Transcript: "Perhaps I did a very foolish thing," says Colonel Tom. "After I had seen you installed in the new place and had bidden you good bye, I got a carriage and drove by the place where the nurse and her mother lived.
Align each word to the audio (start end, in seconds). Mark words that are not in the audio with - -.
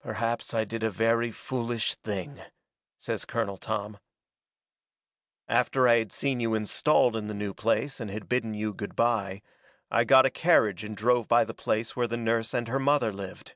"Perhaps 0.00 0.54
I 0.54 0.64
did 0.64 0.82
a 0.82 0.88
very 0.88 1.30
foolish 1.30 1.96
thing," 1.96 2.40
says 2.96 3.26
Colonel 3.26 3.58
Tom. 3.58 3.98
"After 5.48 5.86
I 5.86 5.98
had 5.98 6.12
seen 6.14 6.40
you 6.40 6.54
installed 6.54 7.14
in 7.14 7.26
the 7.26 7.34
new 7.34 7.52
place 7.52 8.00
and 8.00 8.10
had 8.10 8.26
bidden 8.26 8.54
you 8.54 8.72
good 8.72 8.96
bye, 8.96 9.42
I 9.90 10.04
got 10.04 10.24
a 10.24 10.30
carriage 10.30 10.82
and 10.82 10.96
drove 10.96 11.28
by 11.28 11.44
the 11.44 11.52
place 11.52 11.94
where 11.94 12.06
the 12.08 12.16
nurse 12.16 12.54
and 12.54 12.68
her 12.68 12.78
mother 12.80 13.12
lived. 13.12 13.54